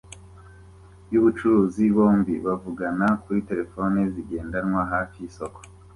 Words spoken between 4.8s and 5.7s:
hafi yisoko